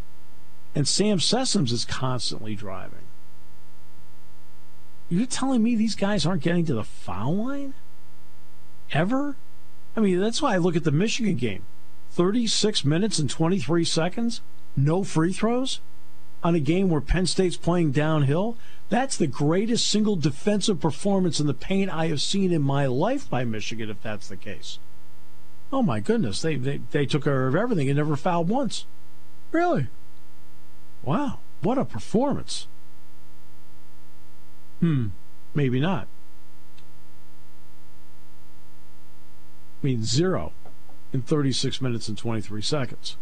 [0.75, 3.05] And Sam Sessoms is constantly driving.
[5.07, 7.73] You're telling me these guys aren't getting to the foul line?
[8.91, 9.37] Ever?
[9.95, 11.63] I mean, that's why I look at the Michigan game.
[12.11, 14.41] 36 minutes and 23 seconds,
[14.75, 15.79] no free throws
[16.43, 18.57] on a game where Penn State's playing downhill.
[18.89, 23.29] That's the greatest single defensive performance in the paint I have seen in my life
[23.29, 24.79] by Michigan, if that's the case.
[25.71, 28.85] Oh my goodness, they, they, they took care of everything and never fouled once.
[29.51, 29.87] Really?
[31.03, 32.67] Wow, what a performance.
[34.79, 35.07] Hmm,
[35.53, 36.07] maybe not.
[39.81, 40.53] I mean, zero
[41.13, 43.17] in 36 minutes and 23 seconds.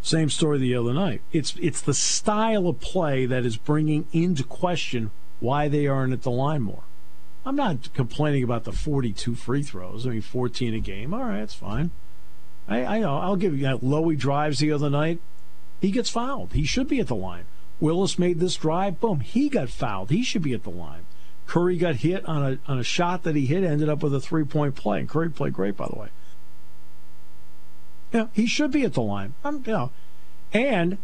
[0.00, 1.22] Same story the other night.
[1.32, 6.22] It's it's the style of play that is bringing into question why they aren't at
[6.22, 6.82] the line more.
[7.44, 10.06] I'm not complaining about the 42 free throws.
[10.06, 11.12] I mean, 14 a game.
[11.12, 11.90] All right, it's fine.
[12.68, 13.18] I, I know.
[13.18, 13.82] I'll give you that.
[13.82, 15.20] Loewe drives the other night.
[15.80, 16.52] He gets fouled.
[16.52, 17.44] He should be at the line.
[17.80, 19.00] Willis made this drive.
[19.00, 19.20] Boom.
[19.20, 20.10] He got fouled.
[20.10, 21.04] He should be at the line.
[21.46, 23.64] Curry got hit on a on a shot that he hit.
[23.64, 25.00] Ended up with a three point play.
[25.00, 26.08] And Curry played great, by the way.
[28.12, 29.34] Yeah, he should be at the line.
[29.44, 29.90] I'm, you know,
[30.52, 30.98] and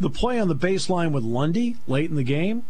[0.00, 2.64] the play on the baseline with Lundy late in the game.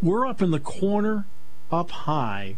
[0.00, 1.26] We're up in the corner,
[1.72, 2.56] up high,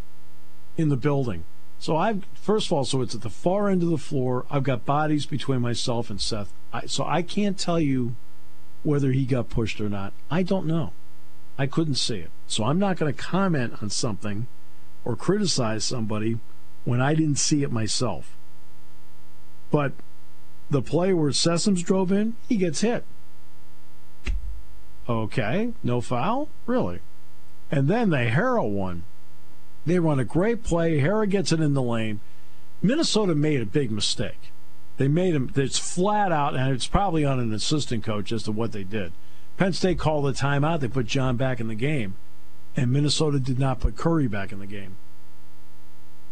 [0.77, 1.45] in the building.
[1.79, 4.47] So I've first of all, so it's at the far end of the floor.
[4.51, 6.53] I've got bodies between myself and Seth.
[6.73, 8.15] I, so I can't tell you
[8.83, 10.13] whether he got pushed or not.
[10.31, 10.93] I don't know.
[11.57, 12.31] I couldn't see it.
[12.47, 14.47] So I'm not going to comment on something
[15.05, 16.39] or criticize somebody
[16.85, 18.37] when I didn't see it myself.
[19.71, 19.93] But
[20.71, 23.05] the play where Sessoms drove in, he gets hit.
[25.09, 26.49] Okay, no foul?
[26.67, 27.01] Really?
[27.71, 29.05] And then they Harrell one.
[29.87, 30.99] They run a great play.
[31.01, 32.21] Harrar gets it in the lane.
[32.83, 34.53] Minnesota made a big mistake.
[34.97, 38.53] They made him, it's flat out, and it's probably on an assistant coach as to
[38.53, 39.13] what they did.
[39.57, 40.81] Penn State called a timeout.
[40.81, 42.15] They put John back in the game,
[42.77, 44.97] and Minnesota did not put Curry back in the game.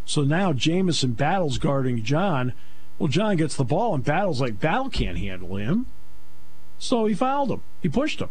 [0.05, 2.53] So now Jamison Battle's guarding John.
[2.99, 5.87] Well, John gets the ball, and Battle's like, Battle can't handle him.
[6.79, 7.63] So he fouled him.
[7.81, 8.31] He pushed him.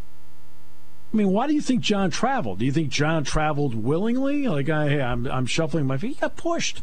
[1.13, 2.59] I mean, why do you think John traveled?
[2.59, 4.47] Do you think John traveled willingly?
[4.47, 6.15] Like, hey, I'm, I'm shuffling my feet.
[6.15, 6.81] He got pushed.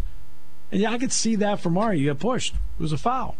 [0.71, 1.99] And yeah, I could see that from Mario.
[1.99, 2.55] He got pushed.
[2.55, 3.37] It was a foul.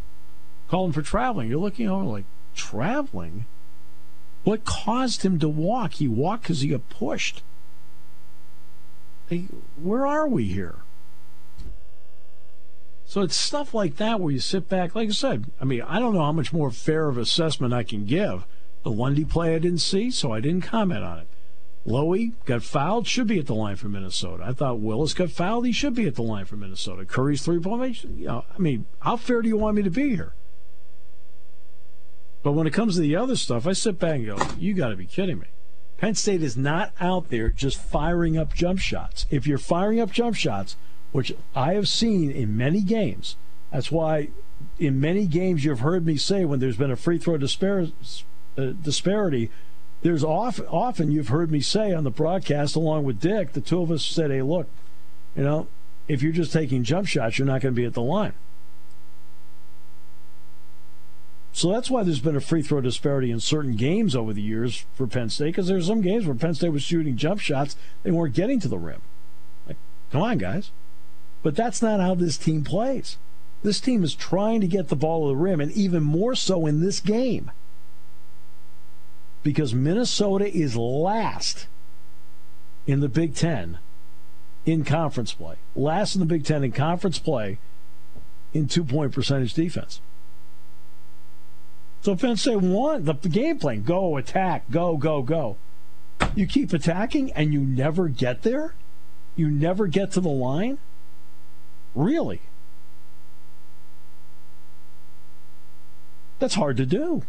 [0.69, 1.51] Calling for traveling.
[1.51, 2.25] You're looking over like,
[2.55, 3.45] traveling?
[4.45, 5.95] What caused him to walk?
[5.95, 7.43] He walked because he got pushed.
[9.29, 9.47] Hey,
[9.77, 10.77] where are we here?
[13.05, 14.95] So it's stuff like that where you sit back.
[14.95, 17.83] Like I said, I mean, I don't know how much more fair of assessment I
[17.83, 18.47] can give.
[18.83, 21.29] The Lundy play I didn't see, so I didn't comment on it.
[21.85, 24.45] Loewe got fouled, should be at the line for Minnesota.
[24.47, 27.05] I thought Willis got fouled, he should be at the line for Minnesota.
[27.05, 30.11] Curry's three point, you know, I mean, how fair do you want me to be
[30.11, 30.35] here?
[32.43, 34.89] But when it comes to the other stuff, I sit back and go, you got
[34.89, 35.47] to be kidding me.
[35.97, 39.27] Penn State is not out there just firing up jump shots.
[39.31, 40.77] If you're firing up jump shots,
[41.11, 43.37] which I have seen in many games.
[43.73, 44.29] That's why
[44.79, 47.93] in many games you've heard me say when there's been a free throw dispar-
[48.59, 49.51] uh, disparity,
[50.03, 53.81] there's often, often you've heard me say on the broadcast along with Dick, the two
[53.81, 54.69] of us said, hey, look,
[55.37, 55.69] you know,
[56.07, 58.33] if you're just taking jump shots, you're not going to be at the line.
[61.53, 64.87] So that's why there's been a free throw disparity in certain games over the years
[64.95, 68.13] for Penn State, because there's some games where Penn State was shooting jump shots, they
[68.13, 69.03] weren't getting to the rim.
[69.67, 69.77] Like,
[70.13, 70.71] come on, guys.
[71.43, 73.17] But that's not how this team plays.
[73.63, 76.65] This team is trying to get the ball to the rim, and even more so
[76.67, 77.51] in this game.
[79.49, 81.69] Because Minnesota is last
[82.87, 83.79] in the Big Ten
[84.67, 85.57] in conference play.
[85.75, 87.57] Last in the Big Ten in conference play
[88.53, 90.03] in two point percentage defense.
[92.03, 95.57] So Penn State want the game plan go, attack, go, go, go.
[96.35, 98.75] You keep attacking and you never get there?
[99.35, 100.77] You never get to the line?
[101.95, 102.43] Really?
[106.39, 107.23] That's hard to do.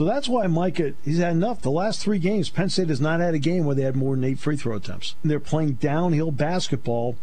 [0.00, 1.60] So that's why Micah, he's had enough.
[1.60, 4.14] The last three games, Penn State has not had a game where they had more
[4.14, 5.14] than eight free throw attempts.
[5.22, 7.18] And they're playing downhill basketball.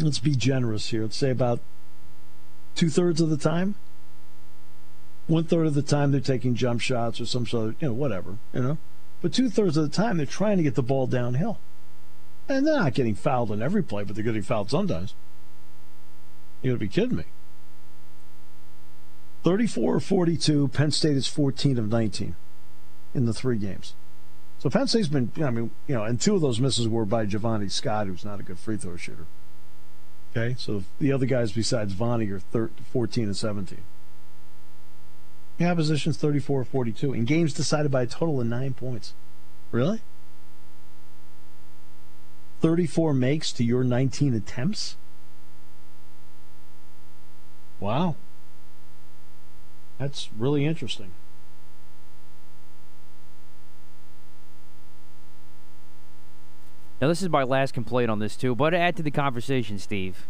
[0.00, 1.02] Let's be generous here.
[1.02, 1.60] Let's say about
[2.74, 3.76] two thirds of the time.
[5.28, 7.94] One third of the time they're taking jump shots or some sort of, you know,
[7.94, 8.78] whatever, you know.
[9.20, 11.60] But two thirds of the time they're trying to get the ball downhill.
[12.48, 15.14] And they're not getting fouled on every play, but they're getting fouled sometimes.
[16.62, 17.26] You gotta be kidding me.
[19.42, 20.68] 34 or 42.
[20.68, 22.36] Penn State is 14 of 19
[23.14, 23.94] in the three games.
[24.58, 27.26] So Penn State's been, I mean, you know, and two of those misses were by
[27.26, 29.26] Jevonnie Scott, who's not a good free throw shooter.
[30.30, 33.78] Okay, so the other guys besides Vonnie are 13, 14 and 17.
[35.58, 39.12] The opposition's 34 or 42 in games decided by a total of nine points.
[39.70, 40.00] Really?
[42.60, 44.96] 34 makes to your 19 attempts?
[47.80, 48.14] Wow.
[50.02, 51.12] That's really interesting.
[57.00, 59.78] Now, this is my last complaint on this, too, but to add to the conversation,
[59.78, 60.26] Steve.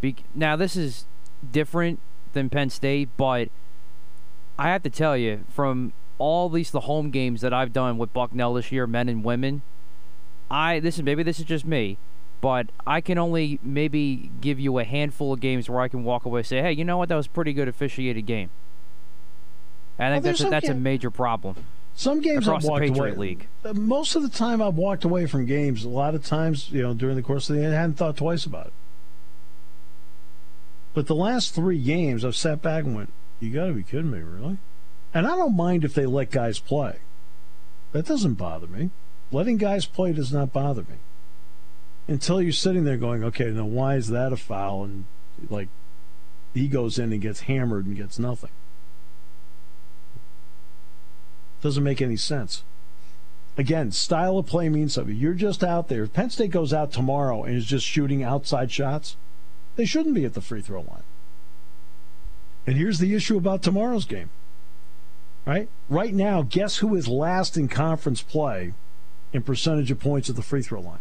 [0.00, 1.06] Be- now, this is
[1.50, 1.98] different
[2.34, 3.48] than Penn State, but
[4.60, 8.12] I have to tell you, from all least the home games that I've done with
[8.12, 9.62] Bucknell this year, men and women,
[10.48, 11.98] I this is maybe this is just me,
[12.40, 16.24] but I can only maybe give you a handful of games where I can walk
[16.24, 18.50] away and say, hey, you know what, that was a pretty good officiated game.
[19.98, 21.56] I think Well, that's a, that's a major problem.
[21.96, 23.16] Some games Across I've the walked Patriot away.
[23.28, 23.48] League.
[23.64, 25.84] Uh, Most of the time, I've walked away from games.
[25.84, 28.16] A lot of times, you know, during the course of the end, I hadn't thought
[28.16, 28.72] twice about it.
[30.92, 34.10] But the last three games, I've sat back and went, "You got to be kidding
[34.10, 34.58] me, really?"
[35.12, 36.98] And I don't mind if they let guys play.
[37.92, 38.90] That doesn't bother me.
[39.30, 40.96] Letting guys play does not bother me.
[42.08, 45.04] Until you're sitting there going, "Okay, now why is that a foul?" And
[45.48, 45.68] like,
[46.52, 48.50] he goes in and gets hammered and gets nothing.
[51.64, 52.62] Doesn't make any sense.
[53.56, 55.16] Again, style of play means something.
[55.16, 56.02] You're just out there.
[56.02, 59.16] If Penn State goes out tomorrow and is just shooting outside shots,
[59.76, 61.04] they shouldn't be at the free throw line.
[62.66, 64.28] And here's the issue about tomorrow's game.
[65.46, 65.70] Right?
[65.88, 68.74] Right now, guess who is last in conference play
[69.32, 70.98] in percentage of points at the free throw line?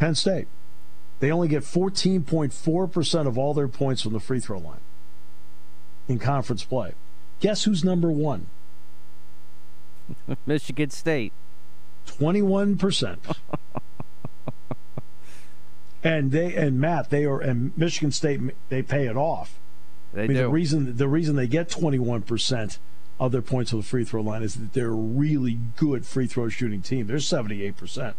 [0.00, 0.48] Penn State.
[1.20, 4.80] They only get 14.4% of all their points from the free throw line
[6.08, 6.92] in conference play.
[7.40, 8.46] Guess who's number one?
[10.46, 11.32] Michigan State.
[12.06, 13.18] 21%.
[16.04, 19.58] and they and Matt, they are and Michigan State they pay it off.
[20.12, 20.42] They I mean, do.
[20.44, 22.78] the reason the reason they get 21%
[23.18, 26.26] of their points on the free throw line is that they're a really good free
[26.26, 27.06] throw shooting team.
[27.06, 28.14] They're 78%.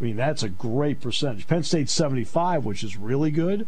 [0.00, 1.46] I mean, that's a great percentage.
[1.46, 3.66] Penn State's 75, which is really good.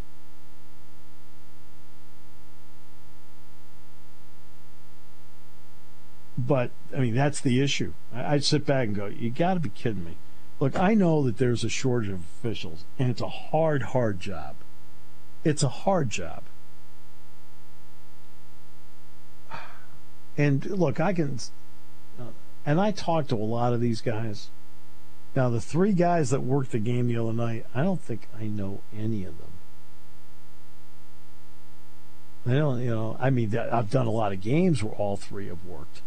[6.46, 7.92] But I mean, that's the issue.
[8.14, 10.16] I- sit back and go, "You got to be kidding me!"
[10.58, 14.54] Look, I know that there's a shortage of officials, and it's a hard, hard job.
[15.44, 16.42] It's a hard job.
[20.36, 21.38] And look, I can,
[22.64, 24.48] and I talk to a lot of these guys.
[25.34, 28.44] Now, the three guys that worked the game the other night, I don't think I
[28.44, 29.52] know any of them.
[32.46, 35.48] I don't, you know, I mean, I've done a lot of games where all three
[35.48, 36.00] have worked,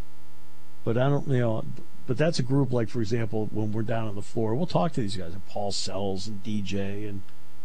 [0.84, 1.66] but I don't, you know,
[2.06, 4.92] but that's a group like, for example, when we're down on the floor, we'll talk
[4.94, 7.22] to these guys, Paul Sells and DJ and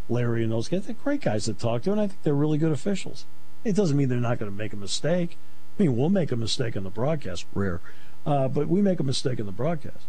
[0.09, 0.87] Larry and those guys.
[0.87, 3.25] They're great guys to talk to, and I think they're really good officials.
[3.65, 5.37] It doesn't mean they're not going to make a mistake.
[5.79, 7.81] I mean, we'll make a mistake on the broadcast, rare,
[8.25, 10.05] uh, but we make a mistake in the broadcast.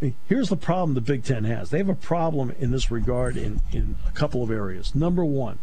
[0.00, 1.70] I mean, here's the problem the Big Ten has.
[1.70, 4.94] They have a problem in this regard in, in a couple of areas.
[4.94, 5.58] Number one,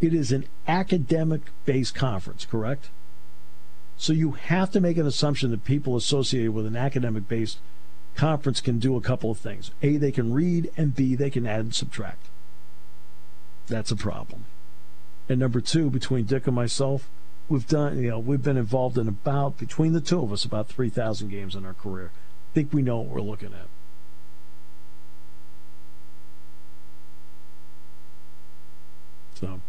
[0.00, 2.90] it is an academic based conference, correct?
[3.96, 7.58] So you have to make an assumption that people associated with an academic based
[8.14, 9.70] conference can do a couple of things.
[9.82, 12.26] A, they can read, and B, they can add and subtract.
[13.68, 14.44] That's a problem.
[15.28, 17.08] And number two, between Dick and myself,
[17.48, 20.68] we've done, you know, we've been involved in about between the two of us about
[20.68, 22.10] three thousand games in our career.
[22.14, 23.68] I think we know what we're looking at.
[29.34, 29.60] So,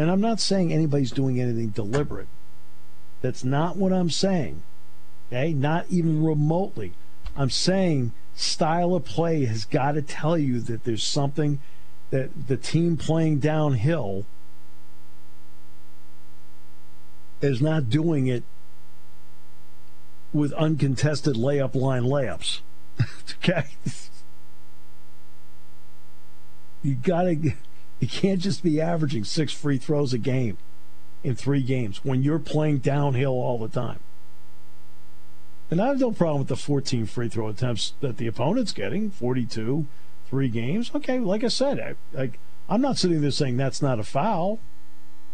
[0.00, 2.28] and I'm not saying anybody's doing anything deliberate.
[3.20, 4.62] That's not what I'm saying.
[5.28, 6.94] Okay, not even remotely.
[7.36, 11.60] I'm saying style of play has got to tell you that there's something
[12.08, 14.24] that the team playing downhill
[17.42, 18.42] is not doing it
[20.32, 22.60] with uncontested layup line layups.
[23.38, 23.66] okay?
[26.82, 27.52] You got to
[28.00, 30.58] you can't just be averaging 6 free throws a game
[31.22, 34.00] in 3 games when you're playing downhill all the time.
[35.70, 39.10] And I have no problem with the 14 free throw attempts that the opponent's getting,
[39.10, 39.86] 42,
[40.30, 40.90] three games.
[40.94, 42.30] Okay, like I said, I, I,
[42.68, 44.60] I'm not sitting there saying that's not a foul.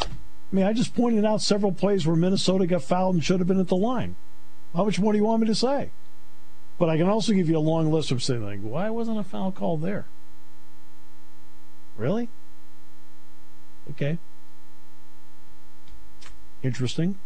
[0.00, 0.06] I
[0.50, 3.60] mean, I just pointed out several plays where Minnesota got fouled and should have been
[3.60, 4.16] at the line.
[4.74, 5.90] How much more do you want me to say?
[6.78, 9.24] But I can also give you a long list of saying, like, why wasn't a
[9.24, 10.06] foul called there?
[11.96, 12.28] Really?
[13.90, 14.18] Okay.
[16.62, 17.18] Interesting.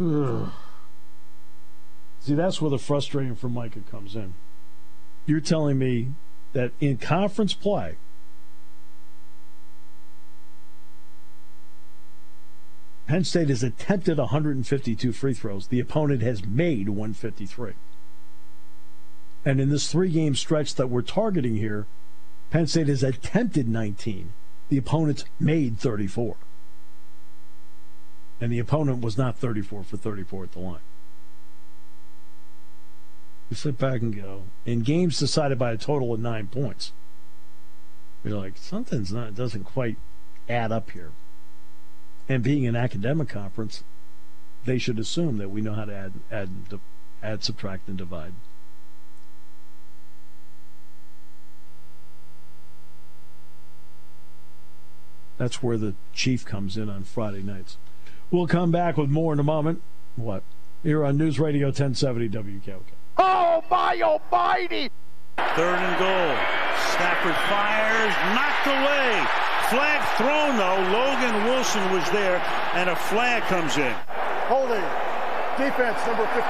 [0.00, 0.50] Ugh.
[2.20, 4.34] See, that's where the frustrating for Micah comes in.
[5.26, 6.12] You're telling me
[6.52, 7.96] that in conference play,
[13.06, 15.68] Penn State has attempted 152 free throws.
[15.68, 17.72] The opponent has made 153.
[19.44, 21.86] And in this three game stretch that we're targeting here,
[22.50, 24.32] Penn State has attempted 19.
[24.68, 26.36] The opponent's made 34
[28.40, 30.80] and the opponent was not 34 for 34 at the line.
[33.50, 36.92] You sit back and go, in games decided by a total of nine points,
[38.22, 39.96] you're like, something's not, doesn't quite
[40.48, 41.12] add up here.
[42.28, 43.84] And being an academic conference,
[44.64, 46.50] they should assume that we know how to add, add,
[47.22, 48.34] add, subtract, and divide.
[55.38, 57.78] That's where the chief comes in on Friday nights.
[58.30, 59.80] We'll come back with more in a moment.
[60.16, 60.42] What?
[60.82, 62.82] Here on News Radio 1070 WKOK.
[63.16, 64.90] Oh, my almighty!
[65.56, 66.34] Third and goal.
[66.92, 69.26] Stafford fires, knocked away.
[69.70, 70.80] Flag thrown, though.
[70.90, 72.42] Logan Wilson was there,
[72.74, 73.94] and a flag comes in.
[74.46, 74.82] Holding.
[75.56, 76.48] Defense, number 55.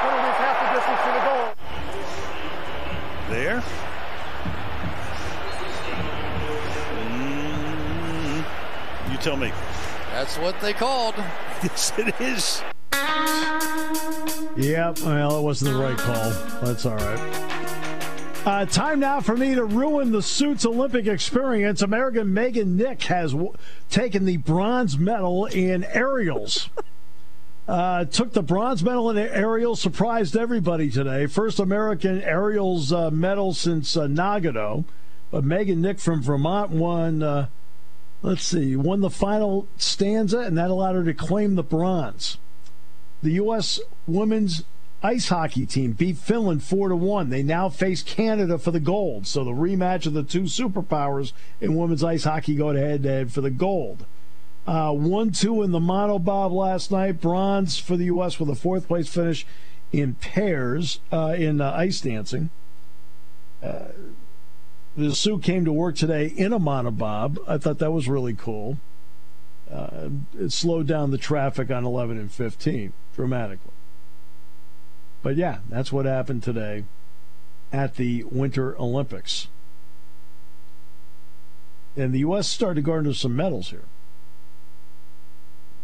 [0.00, 1.46] Penalties half the distance to the goal.
[3.30, 3.89] There.
[9.20, 9.52] Tell me.
[10.12, 11.14] That's what they called.
[11.62, 12.62] Yes, it is.
[14.56, 16.30] Yep, well, it wasn't the right call.
[16.62, 17.50] That's all right.
[18.46, 21.82] Uh, time now for me to ruin the suits Olympic experience.
[21.82, 23.52] American Megan Nick has w-
[23.90, 26.70] taken the bronze medal in aerials.
[27.68, 31.26] Uh, took the bronze medal in aerials, surprised everybody today.
[31.26, 34.84] First American aerials uh, medal since uh, Nagano.
[35.30, 37.46] But Megan Nick from Vermont won uh,
[38.22, 42.38] let's see, won the final stanza, and that allowed her to claim the bronze.
[43.22, 43.80] The U.S.
[44.06, 44.64] women's
[45.02, 47.30] ice hockey team beat Finland 4 to 1.
[47.30, 49.26] They now face Canada for the gold.
[49.26, 53.32] So the rematch of the two superpowers in women's ice hockey go head to head
[53.32, 54.06] for the gold.
[54.66, 57.20] Uh, 1 2 in the monobob last night.
[57.20, 58.38] Bronze for the U.S.
[58.38, 59.46] with a fourth place finish
[59.92, 62.50] in pairs uh, in uh, ice dancing.
[64.96, 67.38] The Sioux came to work today in a monobob.
[67.46, 68.78] I thought that was really cool.
[69.70, 73.72] Uh, it slowed down the traffic on 11 and 15 dramatically.
[75.22, 76.84] But yeah, that's what happened today
[77.72, 79.46] at the Winter Olympics.
[81.96, 82.48] And the U.S.
[82.48, 83.84] started to garner some medals here.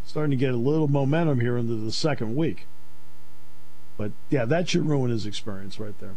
[0.04, 2.66] Starting to get a little momentum here into the second week.
[3.96, 6.16] But yeah, that should ruin his experience right there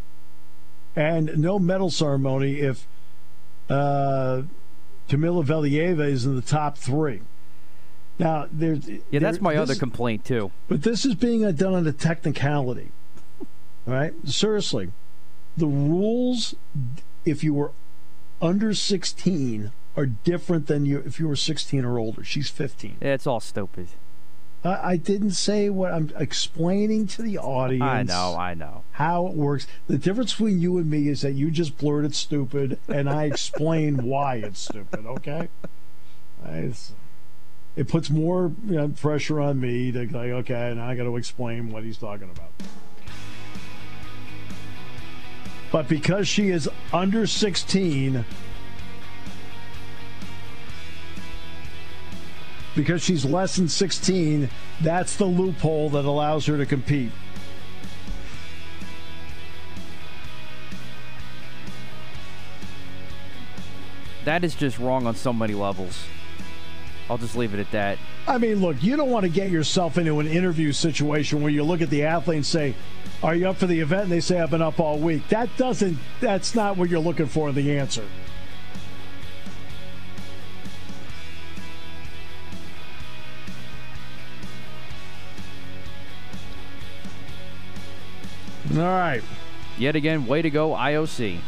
[0.99, 2.85] and no medal ceremony if
[3.69, 4.41] uh,
[5.07, 7.21] Kamila Valieva is in the top three.
[8.19, 10.51] Now, there's yeah, that's my other complaint too.
[10.67, 12.91] But this is being done on a technicality,
[13.85, 14.13] right?
[14.25, 14.91] Seriously,
[15.55, 16.53] the rules,
[17.23, 17.71] if you were
[18.41, 22.25] under 16, are different than you if you were 16 or older.
[22.25, 22.97] She's 15.
[23.01, 23.87] Yeah, it's all stupid.
[24.63, 27.81] I didn't say what I'm explaining to the audience.
[27.81, 28.83] I know, I know.
[28.91, 29.67] How it works.
[29.87, 34.03] The difference between you and me is that you just blurted stupid and I explain
[34.03, 35.47] why it's stupid, okay?
[36.45, 36.91] It's,
[37.77, 41.15] it puts more you know, pressure on me to, like, okay, now I got to
[41.15, 42.51] explain what he's talking about.
[45.71, 48.25] But because she is under 16,
[52.79, 54.49] because she's less than 16,
[54.79, 57.11] that's the loophole that allows her to compete.
[64.23, 66.05] That is just wrong on so many levels.
[67.09, 67.97] I'll just leave it at that.
[68.27, 71.63] I mean, look, you don't want to get yourself into an interview situation where you
[71.63, 72.75] look at the athlete and say,
[73.21, 75.49] "Are you up for the event?" and they say, "I've been up all week." That
[75.57, 75.97] doesn't.
[76.21, 77.51] That's not what you're looking for.
[77.51, 78.05] The answer.
[88.79, 89.21] All right.
[89.77, 91.39] Yet again, way to go, IOC.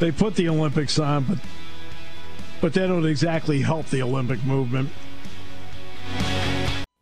[0.00, 1.38] they put the Olympics on, but
[2.60, 4.90] but they don't exactly help the Olympic movement.